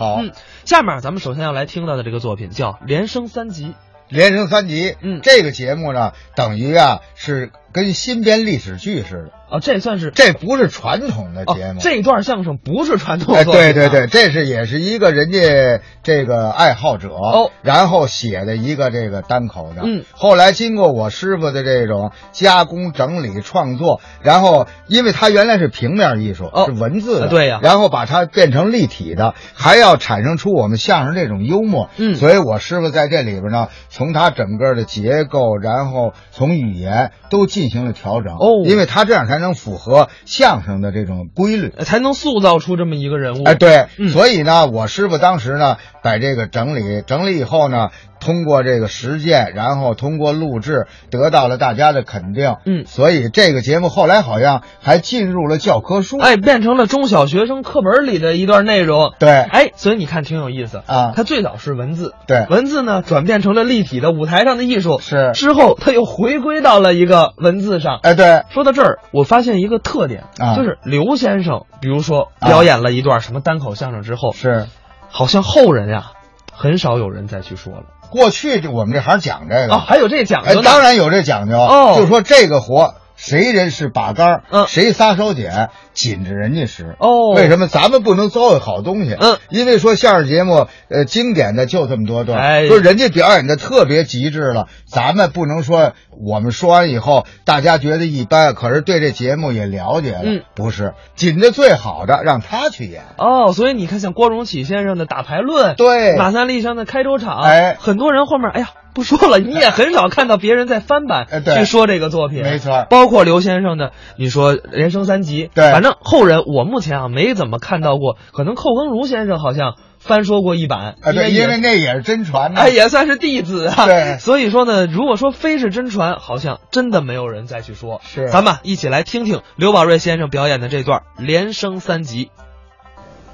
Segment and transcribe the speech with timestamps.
[0.00, 0.32] 好，嗯，
[0.64, 3.66] 下面咱们首先要来听到的这个作品叫《连升三级》。
[4.08, 13.72] 连升三级，嗯这个节目呢，等于啊是跟新编历史剧似的，啊，这算是这不是传统的哦节目。，这段相声不是传统哎，作品啊。
[13.72, 17.50] 对对对，这是也是一个人家这个爱好者哦。
[17.62, 27.60] 然后写的一个这个单口的，嗯，后来经过我师傅的这种加工、整理、创作，然后因为他原来是平面艺术，哦是文字的，啊对呀。
[27.62, 32.16] 然后把它变成立体的，还要产生出我们相声这种幽默，嗯。
[32.16, 41.70] 所以我师傅在这里边呢，从他整个的结构，然后从语言都进行了调整，哦因为他这样才能符合相声的这种规律。
[41.80, 43.44] 才能塑造出这么一个人物。
[43.44, 47.90] 哎，对，嗯所以呢，我师傅当时呢，把这个整理整理以后呢，
[48.20, 52.56] 通过这个实践，然后通过录制，得到了大家的肯定。
[52.64, 56.18] 嗯所以这个节目后来好像还进入了教科书。
[56.18, 59.12] 哎，变成了中小学生课本里的一段内容。
[59.18, 68.00] 对哎，所以你看挺有意思啊它最早是文字，对文字呢转变成了立体的舞台上的艺术，是之后它又回归到了一个文字上。
[68.02, 74.66] 哎，对，说到这儿，我发现一个特点啊就是刘先生，比如说啊表演了一段什么单口相声之后，是
[75.10, 76.12] 好像后人呀，
[76.52, 80.70] 很少有人再去说了过去这我们这行讲这个啊，还有这讲哎究，呢。
[80.70, 81.56] 当然有这讲究。
[81.56, 82.94] 哦就说这个活。
[83.20, 84.66] 谁人是把杆儿，嗯。
[84.66, 86.96] 谁撒手锏，紧着人家使。
[86.98, 87.34] 哦。
[87.36, 89.14] 为什么咱们不能糟蹋好东西？
[89.20, 92.66] 嗯，因为说相声节目，呃，经典的就这么多段，哎。
[92.66, 95.92] 说人家表演的特别极致了，咱们不能说
[96.26, 106.16] 我们说完以后大家觉得一般，可是对这节目也了解了，嗯，不是紧着最好的让他去演，哦，所以你看，像郭荣启先生的打牌论，对。
[106.16, 107.76] 马三立上的开州场，哎。
[107.78, 112.86] 很多人后面，哎呀，不说了， 你也很少看到别人在翻版去说这个作品，没错。
[112.90, 115.72] 包括刘先生的，你说人生三级，对。
[115.72, 123.86] 反正后人我目前啊没怎么看到过，可能寇更如先生好像翻说过一版，啊，对，因为那也是真传的，哎，也算是弟子啊。
[123.86, 124.18] 对。
[124.18, 128.00] 所以说呢，如果说非是真传，好像真的没有人再去说。
[128.04, 128.28] 是。
[128.28, 132.30] 咱们一起来听听刘宝瑞先生表演的这段连升三级。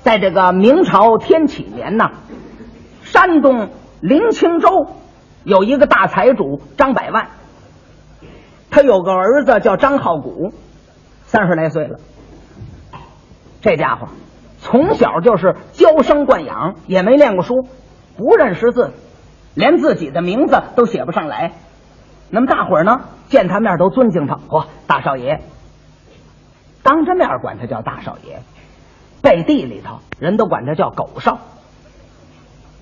[0.03, 2.11] 在这个明朝天启年呐，
[3.03, 3.71] 山东
[4.01, 4.69] 临清州
[5.47, 7.29] 有一个大财主张百万，
[8.69, 10.53] 他有个儿子叫张浩古，
[11.27, 12.01] 三十来岁了。
[13.61, 14.09] 这家伙
[14.59, 17.63] 从小就是娇生惯养，也没念过书，
[18.17, 18.91] 不认识字，
[19.55, 21.53] 连自己的名字都写不上来。
[22.29, 25.45] 那么大伙儿呢，见他面都尊敬他，嚯、大少爷。
[26.83, 28.43] 当着面管他叫大少爷，
[29.23, 31.39] 背地里头人都管他叫狗少。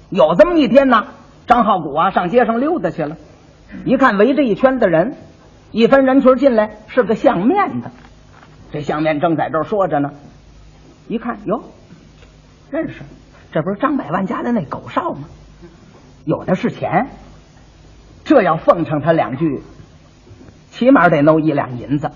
[0.09, 1.09] 有这么一天呢，
[1.47, 3.17] 张浩古啊上街上溜达去了，
[3.85, 5.17] 一看围着一圈的人，
[5.71, 7.91] 一分人群进来是个相面的，
[8.73, 10.13] 这相面正在这儿说着呢，
[11.09, 11.63] 一看哟，
[12.71, 13.03] 认识，
[13.53, 15.29] 这不是张百万家的那狗少吗？
[16.25, 17.09] 有的是钱，
[18.25, 19.63] 这要奉承他两句，
[20.71, 22.11] 起码得弄一两银子，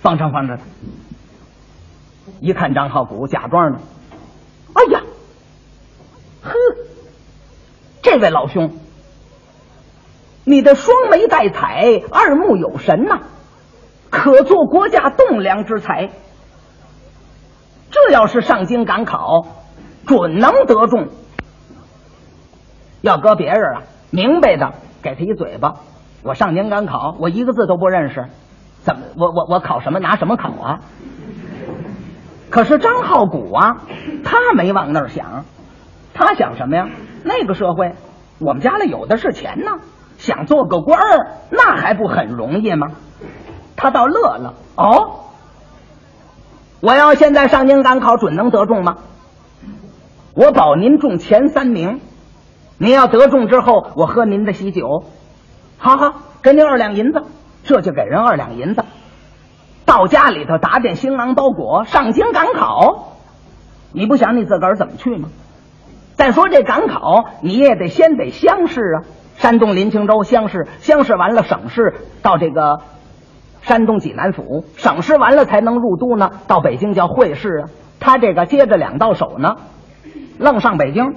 [0.00, 0.64] 奉承奉承他。
[2.40, 3.78] 一看张浩古假装呢，
[4.72, 5.00] 哎呀，
[6.42, 6.52] 呵，
[8.04, 8.70] 这位老兄，
[10.44, 13.20] 你的双眉带彩，二目有神呐、
[14.10, 16.10] 可做国家栋梁之才。
[17.90, 19.46] 这要是上京赶考，
[20.06, 21.08] 准能得中。
[23.00, 25.76] 要搁别人啊，明白的给他一嘴巴。
[26.22, 28.26] 我上京赶考，我一个字都不认识，
[28.82, 30.80] 怎么我我我考什么拿什么考啊？
[32.50, 33.78] 可是张浩古啊，
[34.24, 35.46] 他没往那儿想，
[36.14, 36.88] 他想什么呀？
[37.24, 37.94] 那个社会，
[38.38, 39.80] 我们家里有的是钱呢，
[40.16, 42.92] 想做个官儿，那还不很容易吗？
[43.76, 45.24] 他倒乐了，哦，
[46.80, 48.98] 我要现在上京赶考，准能得中吗？
[50.34, 52.00] 我保您中前三名，
[52.78, 55.04] 您要得中之后，我喝您的喜酒。
[55.78, 57.24] 好好，给您二两银子，
[57.64, 58.84] 这就给人二两银子。
[59.84, 63.16] 到家里头打点新郎包裹，上京赶考。
[63.92, 65.28] 你不想你自个儿怎么去吗？
[66.14, 69.02] 再说这赶考，你也得先得乡试啊。
[69.36, 72.82] 山东临清州乡试，乡试完了省试，到这个
[73.62, 76.30] 山东济南府，省试完了才能入都呢。
[76.46, 77.68] 到北京叫会试啊。
[77.98, 79.56] 他这个接着两道手呢，
[80.38, 81.14] 愣上北京，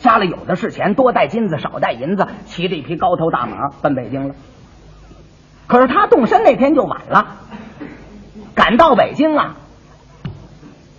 [0.00, 4.34] 家里有的是钱，多带金子少带银子，骑着一匹高头大马奔北京了。
[5.66, 7.36] 可是他动身那天就晚了，
[8.54, 9.56] 赶到北京啊，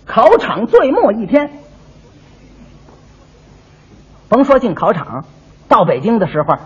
[0.06, 1.50] 考场最末一天，
[4.32, 5.26] 甭说进考场，
[5.68, 6.56] 到北京的时候，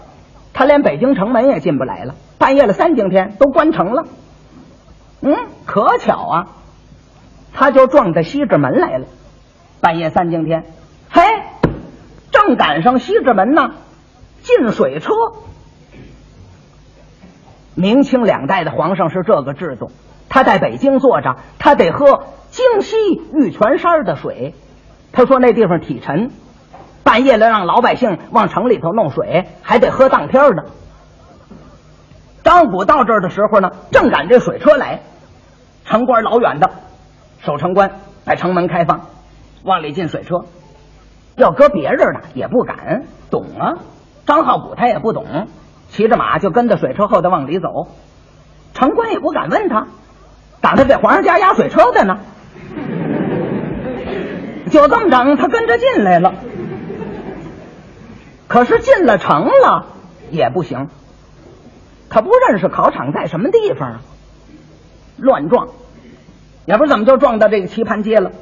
[0.53, 2.15] 他连北京城门也进不来了。
[2.39, 4.05] 半夜了三更天都关城了。
[5.21, 5.35] 嗯，
[5.65, 6.47] 可巧啊，
[7.53, 9.07] 他就撞在西直门来了。
[9.81, 10.63] 半夜三更天，
[11.11, 11.23] 嘿，
[12.31, 13.73] 正赶上西直门呢
[14.43, 15.13] 进水车。
[17.75, 19.91] 明清两代的皇上是这个制度，
[20.29, 22.97] 他在北京坐着，他得喝京西
[23.35, 24.55] 玉泉山的水。
[25.11, 26.31] 他说那地方体沉，
[27.07, 30.65] 半夜了让老百姓往城里头弄水，还得喝当天的。
[32.43, 35.03] 张虎到这儿的时候呢，正赶这水车来，
[35.85, 36.69] 城关老远的，
[37.39, 37.93] 守城官
[38.25, 39.03] 把城门开放，
[39.63, 40.47] 往里进水车。
[41.37, 43.75] 要搁别人呢，也不敢懂啊。
[44.27, 45.47] 张浩古他也不懂。
[45.91, 47.69] 骑着马就跟在水车后头往里走，
[48.75, 49.87] 城官也不敢问他，
[50.61, 52.19] 赶他给皇上家压水车的呢。
[54.73, 56.35] 就这么着，他跟着进来了。
[58.49, 59.87] 可是进了城了
[60.31, 60.89] 也不行，
[62.09, 64.01] 他不认识考场在什么地方啊，
[65.17, 65.69] 乱撞，
[66.65, 68.33] 也不知怎么就撞到这个棋盘街了。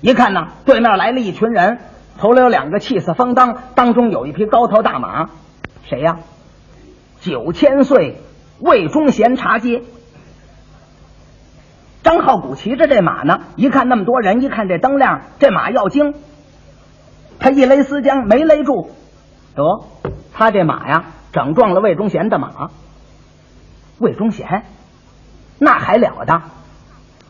[0.00, 1.78] 一看呢，对面来了一群人，
[2.18, 5.30] 头里有两个气势风当，当中有一匹高头大马，
[5.88, 6.18] 谁呀？
[7.20, 8.20] 九千岁
[8.58, 9.82] 魏忠贤茶街，
[12.02, 16.14] 张浩古骑着这马呢，一看那么多人，一看这灯亮，这马要惊，
[17.38, 18.90] 他一勒丝缰没勒住，
[19.54, 19.84] 得
[20.32, 22.70] 他这马呀，整撞了魏忠贤的马。
[23.98, 24.64] 魏忠贤
[25.58, 26.42] 那还了得，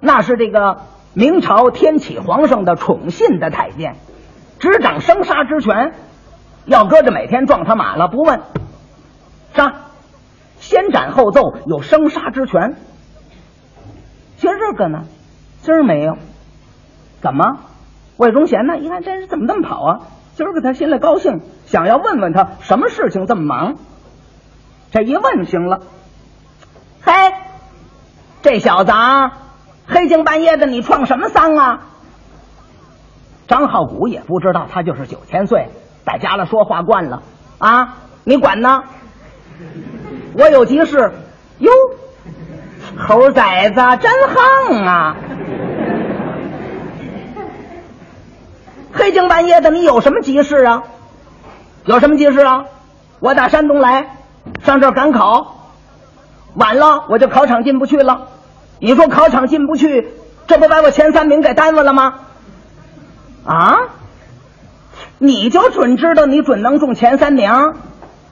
[0.00, 0.82] 那是这个
[1.12, 3.96] 明朝天启皇上的宠信的太监，
[4.58, 5.92] 执掌生杀之权，
[6.64, 8.40] 要搁着每天撞他马了，不问。
[9.54, 9.74] 杀，
[10.58, 12.76] 先斩后奏，有生杀之权。
[14.36, 15.04] 今儿这个呢，
[15.60, 16.16] 今儿没有。
[17.20, 17.58] 怎么？
[18.16, 18.78] 魏忠贤呢？
[18.78, 20.00] 一看这人怎么这么跑啊？
[20.34, 23.76] 今儿个他心里高兴，想要问问他什么事情这么忙。
[24.90, 25.80] 这一问行了，
[27.02, 27.12] 嘿，
[28.42, 29.32] 这小子啊，
[29.86, 31.80] 黑更半夜的你创什么丧啊？
[33.48, 35.68] 张浩古也不知道，他就是九千岁，
[36.06, 37.22] 在家里说话惯了
[37.58, 38.84] 啊，你管呢？
[40.38, 41.12] 我有急事，
[41.58, 41.70] 哟，
[42.98, 45.16] 猴崽子真横啊！
[48.92, 50.82] 黑更半夜的，你有什么急事啊？
[51.84, 52.64] 有什么急事啊？
[53.20, 54.16] 我打山东来，
[54.64, 55.70] 上这儿赶考，
[56.54, 58.28] 晚了我就考场进不去了。
[58.78, 60.12] 你说考场进不去，
[60.46, 62.14] 这不把我前三名给耽误了吗？
[63.44, 63.78] 啊？
[65.18, 67.74] 你就准知道你准能中前三名？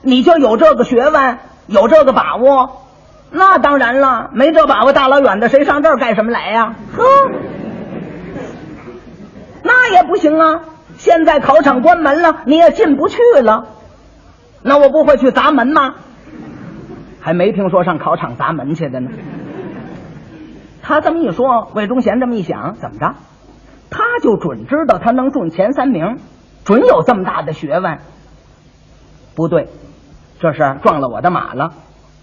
[0.01, 1.37] 你就有这个学问，
[1.67, 2.81] 有这个把握，
[3.31, 4.29] 那当然了。
[4.33, 6.75] 没这把握，大老远的谁上这儿干什么来呀？
[6.97, 7.03] 呵，
[9.91, 10.61] 也不行啊！
[10.97, 13.67] 现在考场关门了，你也进不去了。
[14.63, 15.95] 那我不会去砸门吗？
[17.19, 19.09] 还没听说上考场砸门去的呢。
[20.81, 23.15] 他这么一说，魏忠贤这么一想，怎么着？
[23.89, 26.17] 他就准知道他能中前三名，
[26.65, 27.99] 准有这么大的学问。
[29.35, 29.69] 不对。
[30.39, 31.73] 这是撞了我的马了，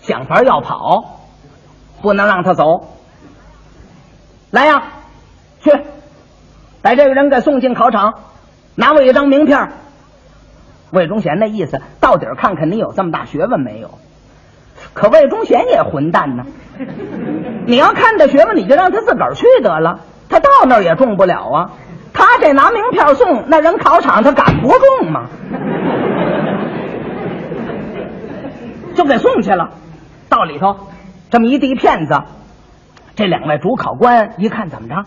[0.01, 1.21] 想法要跑，
[2.03, 2.65] 不能让他走。
[4.51, 4.83] 来呀，
[5.61, 5.71] 去
[6.83, 8.15] 把这个人给送进考场，
[8.75, 9.69] 拿我一张名片。
[10.91, 13.99] 魏忠贤那意思，到底看看你有这么大学问没有？
[14.95, 16.45] 可魏忠贤也混蛋呢，
[17.67, 20.01] 你要看他学问，你就让他自个儿去得了。
[20.29, 21.71] 他到那儿也中不了啊，
[22.13, 25.27] 他这拿名片送那人考场，他敢不中吗？
[28.95, 29.71] 就给送去了，
[30.29, 30.77] 到里头，
[31.31, 32.23] 这么一地骗子，
[33.15, 35.05] 这两位主考官一看怎么着，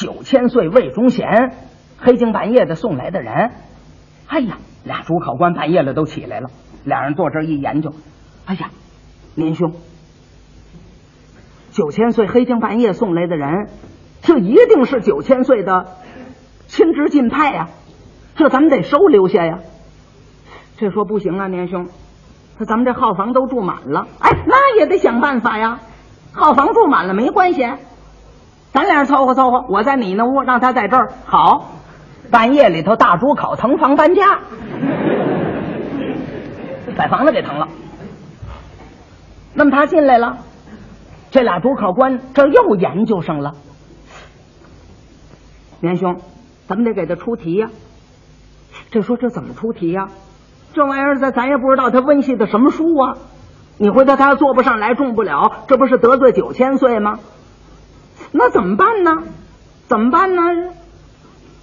[0.00, 1.52] 九千岁魏忠贤，
[1.98, 3.50] 黑更半夜的送来的人，
[4.26, 6.48] 哎呀，俩主考官半夜了都起来了，
[6.84, 7.92] 俩人坐这儿一研究，
[8.46, 8.70] 哎呀，
[9.34, 9.74] 年兄，
[11.72, 13.68] 九千岁黑更半夜送来的人，
[14.22, 15.98] 这一定是九千岁的
[16.66, 17.68] 亲侄近派呀，
[18.36, 19.58] 这咱们得收留下呀。
[20.78, 21.88] 这说不行啊，年兄。
[22.58, 25.80] 那咱们这号房都住满了，哎，那也得想办法呀。
[26.32, 27.68] 号房住满了没关系，
[28.72, 29.64] 咱俩凑合凑合。
[29.68, 31.12] 我在你那屋，让他在这儿。
[31.24, 31.72] 好，
[32.30, 34.38] 半夜里头大猪考腾房搬家，
[36.96, 37.68] 把房子给腾了。
[39.54, 40.38] 那么他进来了，
[41.30, 43.54] 这俩主考官这又研究上了。
[45.80, 46.20] 年兄，
[46.68, 47.70] 咱们得给他出题呀。
[48.90, 50.08] 这说这怎么出题呀？
[50.72, 53.16] 这玩意儿咱咱也不知道他温习的什么书啊！
[53.76, 57.18] 你回头他要做不上来，中不了，这不是得罪九千岁吗？
[58.32, 59.22] 那怎么办呢？
[59.88, 60.42] 怎么办呢？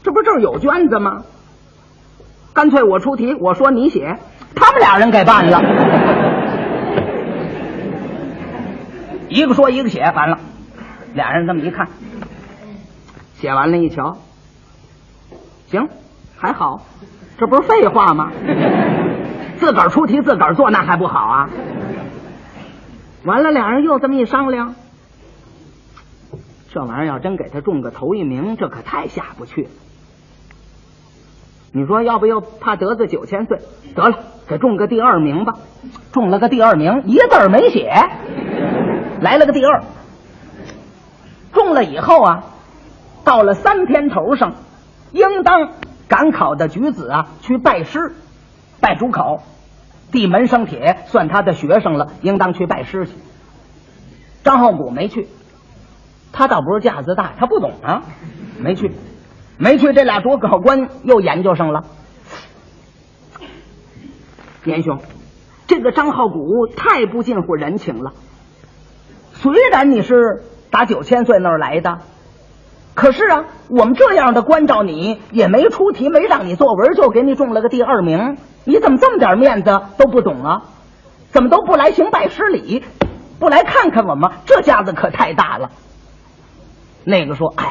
[0.03, 1.23] 这不这儿有卷子吗？
[2.53, 4.17] 干脆我出题，我说你写，
[4.55, 5.61] 他们俩人给办了。
[9.29, 10.39] 一个说一个写，完了，
[11.13, 11.87] 俩人这么一看，
[13.35, 14.17] 写完了，一瞧，
[15.67, 15.89] 行，
[16.37, 16.81] 还好，
[17.37, 18.31] 这不是废话吗？
[19.57, 21.49] 自个儿出题自个儿做，那还不好啊？
[23.23, 24.75] 完了，俩人又这么一商量，
[26.77, 29.69] 这玩意儿要真给他中个头一名，这可太下不去了。
[31.71, 33.61] 你说要不又怕得罪九千岁？
[33.95, 35.55] 得了，给中个第二名吧。
[36.11, 37.91] 中了个第二名，一字没写，
[39.21, 39.81] 来了个第二。
[41.51, 42.43] 中了以后啊，
[43.23, 44.53] 到了三天头上，
[45.13, 45.71] 应当
[46.07, 48.13] 赶考的举子啊去拜师，
[48.79, 49.41] 拜主考，
[50.11, 53.13] 地门生铁，算他的学生了，应当去拜师去。
[54.43, 55.27] 张浩古没去，
[56.37, 58.03] 他倒不是架子大，他不懂啊，
[58.59, 58.91] 没去。
[59.57, 61.85] 没去，这俩主考官又研究上了。
[64.63, 64.99] 年兄，
[65.65, 68.11] 这个张浩古太不近乎人情了。
[69.33, 72.01] 虽然你是打九千岁那儿来的，
[72.93, 78.37] 可是啊，我们这样的关照你，也没出题，没让你作文，就给你中了个第二名。
[78.63, 80.61] 你怎么这么点面子都不懂啊？
[81.31, 82.83] 怎么都不来行拜师礼，
[83.39, 84.29] 不来看看我们？
[84.45, 85.71] 这架子可太大了。
[87.07, 87.65] 那个说：“哎。”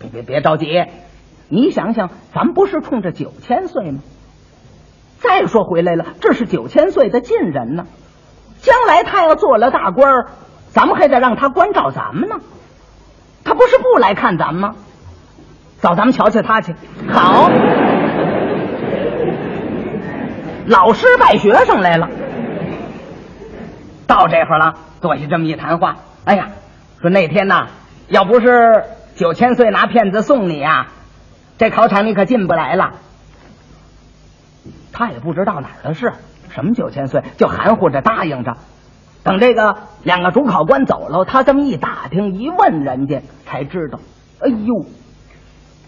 [0.00, 0.66] 别别别着急，
[1.48, 4.00] 你想想，咱不是冲着九千岁吗？
[5.18, 7.86] 再说回来了，这是九千岁的近人呢，
[8.60, 10.26] 将来他要做了大官
[10.68, 12.36] 咱们还得让他关照咱们呢。
[13.44, 14.74] 他不是不来看咱们吗？
[15.78, 16.74] 走，咱们瞧瞧他去。
[17.08, 17.48] 好，
[20.66, 22.10] 老师拜学生来了，
[24.06, 25.96] 到这会儿了，坐下这么一谈话。
[26.26, 26.48] 哎呀，
[27.04, 27.68] 说那天呐，
[28.08, 28.84] 要不是。
[29.14, 30.88] 九千岁拿片子送你呀，
[31.58, 32.94] 这考场你可进不来了。
[34.90, 36.14] 他也不知道哪儿的事，
[36.48, 38.56] 什么九千岁，就含糊着答应着。
[39.22, 44.00] 等这个两个主考官走了，他这么一打听一问，人家才知道，
[44.40, 44.86] 哎呦，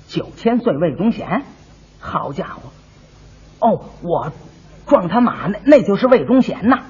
[0.06, 1.42] 九千岁魏忠贤，
[1.98, 2.70] 好家伙！
[3.58, 4.32] 哦，我
[4.86, 6.82] 撞他马那那就是魏忠贤呐。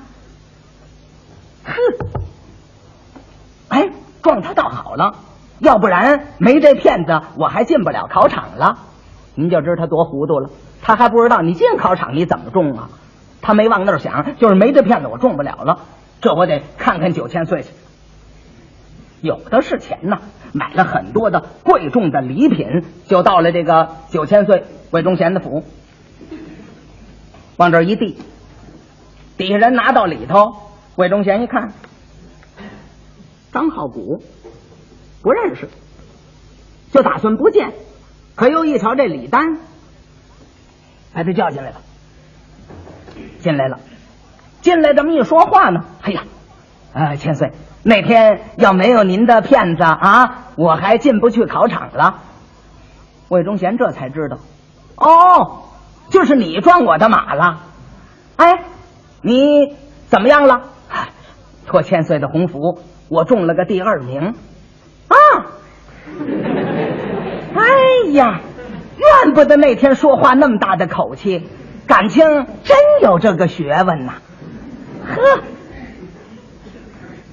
[1.65, 1.75] 哼，
[4.27, 5.15] 撞他倒好了。
[5.61, 8.79] 要不然没这骗子，我还进不了考场了。
[9.37, 10.51] 您就知他多糊涂了。
[10.83, 12.89] 他还不知道你进考场你怎么中啊？
[13.41, 15.79] 他没往那儿想，就是没这骗子，我中不了了。
[16.21, 17.69] 这我得看看九千岁去，
[19.21, 20.19] 有的是钱呐，
[20.53, 25.63] 买了很多的贵重的礼品，就到了这个九千岁魏忠贤的府，
[27.57, 28.19] 往这一递，
[29.37, 30.57] 底下人拿到里头，
[30.97, 31.73] 魏忠贤一看，
[33.57, 34.23] 张浩古。
[35.23, 35.71] 不认识，
[36.93, 37.73] 就打算不见。
[38.35, 39.57] 可又一瞧这李丹，
[41.15, 41.77] 把他叫进来了。
[43.41, 43.81] 进来了，
[44.61, 46.25] 进来这么一说话呢，哎呀，
[46.93, 52.23] 啊，千岁，那天要没有您的骗子啊，我还进不去考场了。
[53.31, 54.37] 魏忠贤这才知道，
[54.97, 55.63] 哦，
[56.11, 57.63] 就是你撞我的马了。
[58.37, 58.65] 哎，
[59.23, 59.75] 你
[60.09, 60.61] 怎么样了？
[61.65, 64.35] 托千岁的鸿福，我中了个第二名。
[65.09, 65.17] 啊！
[67.55, 68.41] 哎呀，
[68.97, 71.47] 怨不得那天说话那么大的口气，
[71.87, 72.25] 感情
[72.65, 74.15] 真有这个学问呐！
[75.05, 75.41] 呵，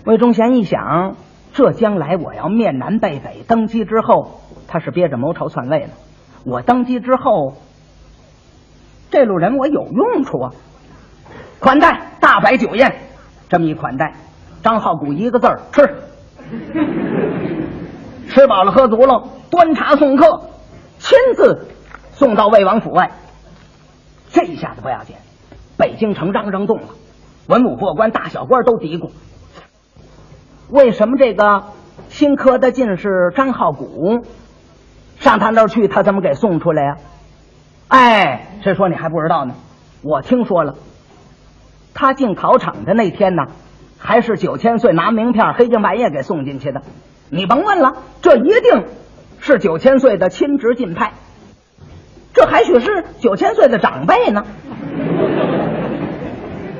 [0.05, 1.15] 魏忠贤一想，
[1.53, 5.91] 这将来我要面南背北登基之后，他是憋着谋朝篡位呢。
[6.43, 7.55] 我登基之后，
[9.11, 10.51] 这路人我有用处啊！
[11.59, 12.95] 款待大摆酒宴，
[13.49, 14.13] 这么一款待，
[14.63, 15.95] 张浩古一个字儿吃。
[18.29, 20.49] 吃饱了喝足了，端茶送客，
[20.97, 21.67] 亲自
[22.13, 23.11] 送到魏王府外。
[24.31, 25.15] 这一下子不要紧，
[25.77, 26.87] 北京城嚷嚷动了，
[27.47, 29.11] 文武过官、大小官都嘀咕：
[30.69, 31.65] 为什么这个
[32.09, 34.23] 新科的进士张浩古
[35.19, 36.97] 上他那儿去，他怎么给送出来呀？
[37.89, 39.53] 哎，谁说你还不知道呢？
[40.01, 40.73] 我听说了，
[41.93, 43.43] 他进考场的那天呢，
[44.03, 46.81] 还是九千岁拿名片黑更半夜给送进去的。
[47.29, 48.83] 你甭问了，这一定
[49.39, 51.13] 是九千岁的亲侄进派，
[52.33, 54.43] 这还许是九千岁的长辈呢。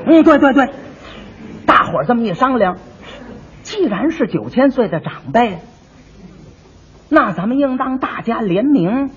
[0.06, 0.68] 嗯，对对对，
[1.64, 2.76] 大伙儿这么一商量，
[3.62, 5.60] 既然是九千岁的长辈，
[7.08, 9.08] 那咱们应当大家联名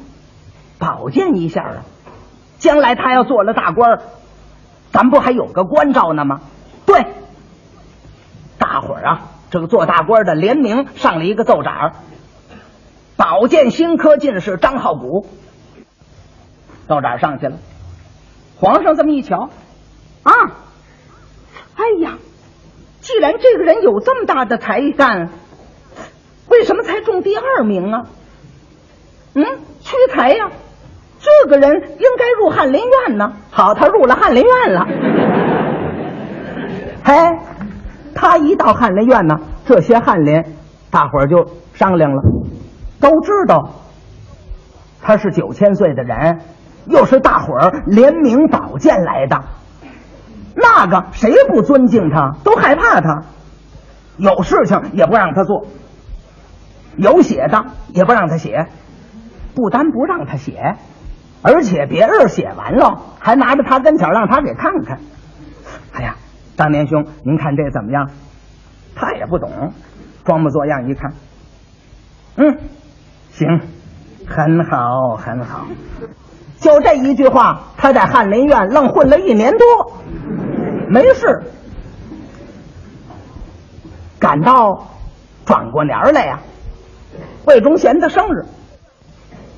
[0.79, 1.83] 保荐一下啊。
[2.57, 3.99] 将来他要做了大官
[4.91, 6.39] 咱不还有个关照呢吗？
[6.85, 7.05] 对，
[8.57, 9.21] 大伙儿啊。
[9.49, 11.93] 这个做大官的联名上了一个奏章，
[13.15, 15.25] 保荐新科进士张浩古。
[16.89, 17.57] 奏章上去了，
[18.59, 19.49] 皇上这么一瞧，
[20.23, 20.33] 啊，
[21.75, 22.17] 哎呀，
[22.99, 25.29] 既然这个人有这么大的才干，
[26.49, 28.07] 为什么才中第二名啊？
[29.33, 29.45] 嗯，
[29.81, 30.49] 屈才呀，
[31.19, 33.33] 这个人应该入翰林院呢。
[33.49, 34.87] 好，他入了翰林院了。
[37.05, 37.13] 嘿，
[38.19, 39.35] 他一到翰林院呢，
[39.67, 40.43] 这些翰林
[40.89, 42.23] 大伙儿就商量了，
[42.99, 43.69] 都知道
[45.03, 46.41] 他是九千岁的人，
[46.87, 49.43] 又是大伙儿联名保荐来的，
[50.55, 53.21] 那个谁不尊敬他，都害怕他，
[54.17, 55.67] 有事情也不让他做，
[56.95, 58.67] 有写的也不让他写，
[59.53, 60.75] 不单不让他写，
[61.43, 64.97] 而且别人写完了还拿着他跟前让他给看看。
[66.57, 68.09] 张年兄，您看这怎么样？
[68.95, 69.71] 他也不懂，
[70.25, 71.13] 装模作样一看，
[72.35, 72.57] 嗯，
[73.31, 73.61] 行，
[74.27, 75.67] 很好，很好。
[76.59, 79.93] 就这一句话，他在翰林院愣混了一年多，
[80.89, 81.43] 没事。
[84.17, 84.87] 赶到
[85.45, 86.39] 转过年儿来呀，
[87.45, 88.45] 魏忠贤的生日，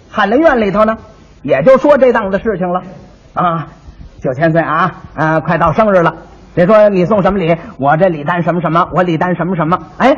[0.10, 0.98] 翰林院里头呢，
[1.44, 2.82] 也就说这档子事情了
[3.34, 3.70] 啊。
[4.22, 6.14] 九千岁啊，啊，快到生日了。
[6.56, 7.58] 得说你送什么礼？
[7.78, 9.88] 我这礼单什么什么，我礼单什么什么。
[9.98, 10.16] 哎，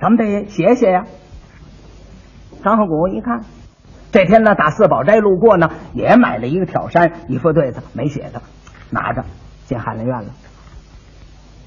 [0.00, 1.04] 咱们得写写呀。
[2.62, 3.40] 张鹤谷一看，
[4.12, 8.42] 这天呢打四宝斋路过呢，也买了一个挑衫，一副对子没写的，
[8.90, 9.24] 拿着
[9.64, 10.28] 进翰林院了。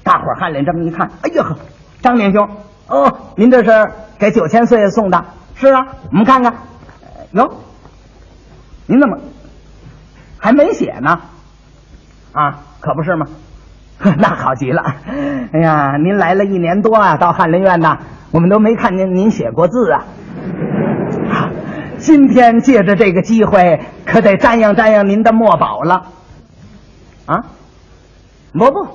[0.04, 1.56] 大伙儿翰林这么一看，哎呀呵，
[2.02, 2.48] 张年兄，
[2.86, 5.24] 哦，您这是给九千岁送的？
[5.56, 6.52] 是啊，我们看看。
[6.52, 7.54] 呃哟，
[8.86, 9.18] 您怎么
[10.38, 11.20] 还没写呢？
[12.32, 13.26] 啊，可不是吗？
[14.18, 14.82] 那好极了！
[15.52, 17.98] 哎呀，您来了一年多啊，到翰林院呐，
[18.32, 20.04] 我们都没看见您写过字啊。
[21.96, 26.02] 今天借着这个机会，可得瞻仰瞻仰您的墨宝了。
[27.24, 27.46] 啊，
[28.52, 28.88] 不不，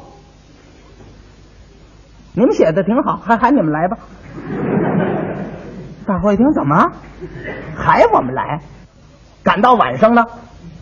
[2.33, 3.97] 你们写的挺好，还喊你们来吧。
[6.05, 6.91] 大伙一听，怎么
[7.75, 8.59] 还我们来？
[9.41, 10.23] 赶到晚上了，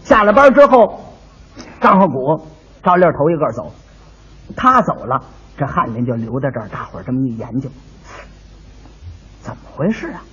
[0.04, 1.00] 下了班之后，
[1.80, 2.46] 张鹤谷
[2.84, 3.72] 照例头一个走。
[4.56, 5.24] 他走了，
[5.58, 6.68] 这翰林就留在这儿。
[6.70, 7.70] 大伙儿这么一研究，
[9.42, 10.24] 怎么回事啊？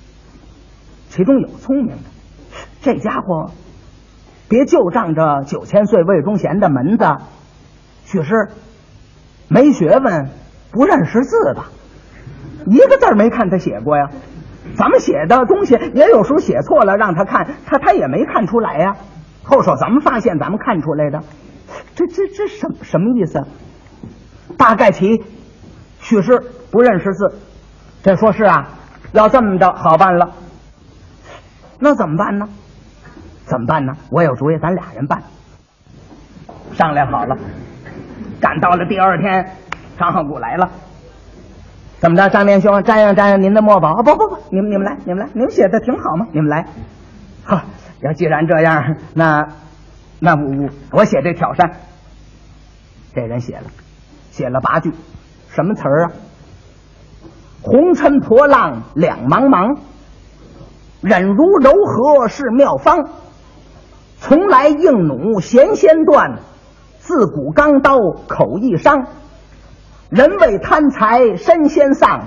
[1.11, 2.03] 其中有聪明的，
[2.81, 3.53] 这家伙
[4.49, 7.05] 别就仗着九千岁魏忠贤的门子，
[8.05, 8.49] 许是
[9.49, 10.31] 没学问，
[10.73, 11.71] 不认识字吧？
[12.67, 14.11] 一个字没看他写过呀。
[14.77, 18.97] 咱们写的东西也有时候写错了，让他看，他他也没看出来呀。
[19.45, 21.21] 后手咱们发现，咱们看出来的，
[21.95, 23.45] 这这这什么什么意思？
[24.65, 25.23] 大概其
[26.01, 27.39] 许是不认识字，
[28.03, 28.67] 这说是啊，
[29.13, 30.31] 要这么着好办了。
[31.79, 32.49] 那怎么办呢？
[33.45, 33.93] 怎么办呢？
[34.11, 35.23] 我有主意，咱俩人办。
[36.73, 37.37] 商量好了，
[38.41, 39.55] 赶到了第二天，
[39.99, 40.71] 张鹤谷来了。
[41.99, 43.91] 怎么着，张连兄，瞻仰瞻仰您的墨宝。
[43.91, 46.67] 啊不不不，你们你们来，你们来，你们写的挺好吗，你们来。
[47.45, 47.61] 好，
[48.01, 49.47] 要既然这样，那
[50.21, 51.71] 那我我写这挑扇，
[53.15, 53.65] 这人写了。
[54.35, 54.93] 写了八句，
[55.49, 56.13] 什么词儿啊？
[57.63, 59.79] 红尘破浪两茫茫，
[61.01, 63.11] 忍如柔和是妙方。
[64.19, 66.41] 从来硬弩弦先断，
[66.99, 69.07] 自古钢刀口易伤。
[70.11, 72.25] 人为贪财身先丧，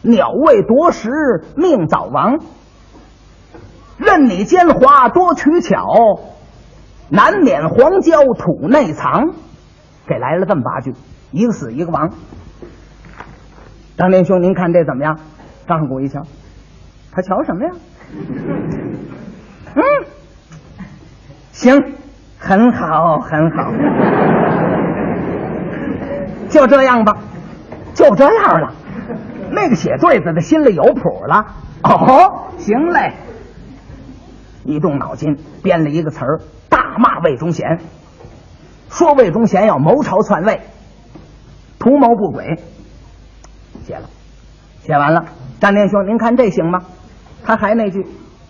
[0.00, 1.10] 鸟为夺食
[1.54, 2.38] 命早亡。
[3.98, 5.84] 任你奸猾多取巧，
[7.10, 9.34] 难免黄焦土内藏。
[10.08, 10.94] 给来了这么八句。
[11.32, 12.10] 一个死一个亡。
[13.96, 15.18] 张连兄，您看这怎么样？
[15.66, 16.22] 张鹤谷一瞧，
[17.12, 17.70] 他瞧什么呀？
[19.74, 19.82] 嗯，
[21.52, 21.94] 行，
[22.38, 23.72] 很好，很好，
[26.48, 27.16] 就这样吧，
[27.94, 28.74] 就这样了。
[29.52, 31.46] 那个写对子的心里有谱了。
[31.84, 33.12] 哦，行嘞，
[34.64, 37.78] 一动脑筋编了一个词儿，大骂魏忠贤，
[38.90, 40.60] 说魏忠贤要谋朝篡位。
[41.82, 42.60] 图谋不轨，
[43.84, 44.08] 写了，
[44.82, 45.24] 写完了。
[45.58, 46.78] 张连兄，您看这行吗？
[47.44, 48.06] 他还那句，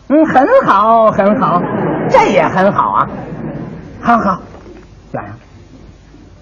[0.09, 1.63] 嗯，很好，很好，
[2.11, 3.09] 这也很好啊，
[4.03, 4.43] 好好，
[5.11, 5.35] 选上。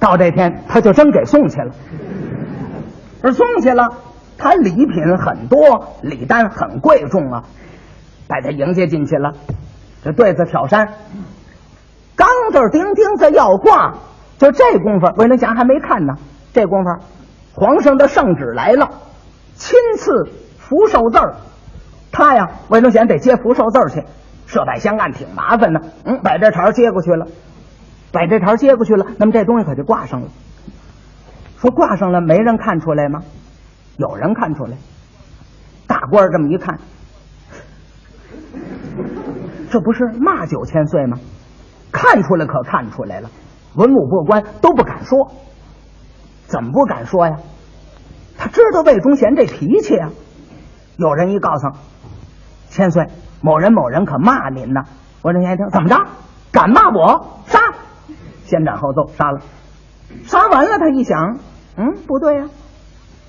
[0.00, 1.70] 到这天，他就真给送去了。
[3.22, 3.86] 而送去了，
[4.36, 7.44] 他礼品很多，礼单很贵重啊，
[8.26, 9.34] 把他迎接进去了。
[10.02, 10.88] 这对子挑山，
[12.16, 13.94] 刚这钉钉子要挂，
[14.38, 16.14] 就这功夫，魏忠贤还没看呢。
[16.52, 16.90] 这功夫，
[17.54, 18.90] 皇上的圣旨来了，
[19.54, 21.36] 亲赐福寿字儿。
[22.12, 24.04] 他呀，魏忠贤得接福寿字儿去，
[24.46, 25.80] 设摆香案挺麻烦的。
[26.04, 27.26] 嗯，把这茬接过去了，
[28.12, 30.28] 把这茬接过去了，那么这东西可就挂上了。
[31.58, 33.20] 说挂上了，没人看出来吗？
[33.96, 34.76] 有人看出来。
[35.86, 36.78] 大官这么一看，
[39.70, 41.18] 这不是骂九千岁吗？
[41.92, 43.28] 看出来可看出来了，
[43.74, 45.32] 文武百官都不敢说。
[46.50, 47.36] 怎么不敢说呀？
[48.36, 50.10] 他知道魏忠贤这脾气啊。
[50.96, 51.68] 有人一告诉
[52.70, 53.06] 千岁，
[53.40, 54.82] 某人某人可骂您呢。
[55.22, 55.96] 魏忠贤一听，怎么着？
[56.50, 57.42] 敢骂我？
[57.46, 57.60] 杀！
[58.44, 59.38] 先斩后奏，杀了。
[60.24, 61.38] 杀完了，他一想，
[61.76, 62.46] 嗯，不对呀，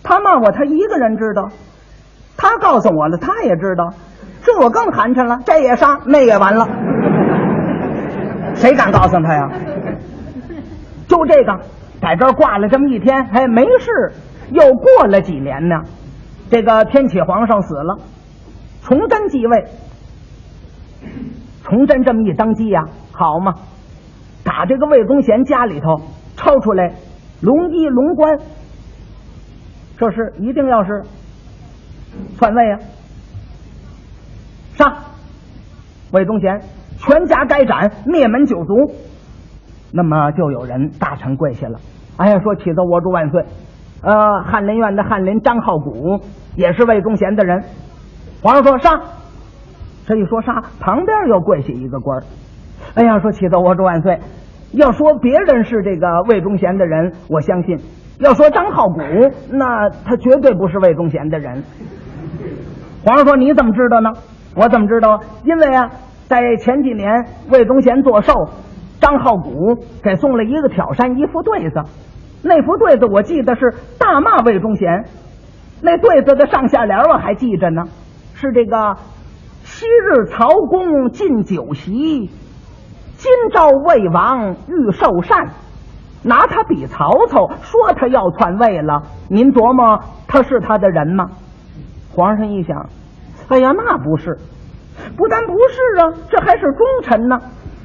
[0.02, 1.50] 他骂我，他一个人知道。
[2.38, 3.94] 他告诉我了，他也知道。
[4.44, 6.68] 这我更寒碜了，这也杀，那也完了。
[8.56, 9.52] 谁敢告诉他呀？
[11.08, 11.60] 就这个，
[12.02, 14.14] 在这儿挂了这么一天，哎，没事。
[14.52, 15.76] 又过了几年呢，
[16.50, 18.00] 这个天启皇上死了，
[18.82, 19.66] 崇祯继位。
[21.64, 23.54] 崇祯这么一登基呀，好嘛，
[24.44, 26.02] 打这个魏忠贤家里头
[26.36, 26.94] 抄出来
[27.40, 28.40] 龙衣龙冠，
[29.98, 31.04] 这是一定要是
[32.38, 32.80] 篡位啊！
[34.76, 34.98] 杀
[36.12, 36.62] 魏忠贤，
[36.98, 38.96] 全家该斩，灭门九族。
[39.92, 41.80] 那么就有人大臣跪下了，
[42.18, 43.44] 哎呀，说启奏我主万岁。
[44.04, 46.20] 呃，翰林院的翰林张浩古
[46.56, 47.64] 也是魏忠贤的人。
[48.42, 49.00] 皇上说杀，
[50.08, 52.24] 这一说杀，旁边又跪下一个官。
[52.96, 54.20] 哎呀，说启奏我主万岁。
[54.74, 57.78] 要说别人是这个魏忠贤的人，我相信；
[58.20, 59.02] 要说张浩古，
[59.52, 61.62] 那他绝对不是魏忠贤的人。
[63.06, 64.10] 皇上说你怎么知道呢？
[64.56, 65.20] 我怎么知道？
[65.44, 65.90] 因为啊，
[66.28, 68.34] 在前几年魏忠贤做寿，
[69.02, 71.82] 张浩古给送了一个挑山一副对子。
[72.44, 75.06] 那副对子我记得是大骂魏忠贤，
[75.82, 77.84] 那对子的上下联我还记着呢，
[78.34, 78.96] 是这个：
[79.64, 82.30] 昔日曹公进酒席，
[83.18, 85.50] 今朝魏王欲受禅，
[86.24, 91.30] 拿他比曹操，说他要篡位了，您琢磨他是他的人吗？
[92.14, 92.90] 皇上一想，
[93.50, 94.38] 哎呀，那不是，
[95.16, 97.40] 不但不是啊，这还是忠臣呢。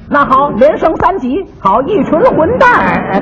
[0.09, 1.27] 那好，连升三级，
[1.59, 3.21] 好一群混蛋。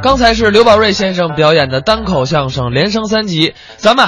[0.00, 4.06] 刚才是刘宝瑞先生表演的单口相声《连升三级》，咱们。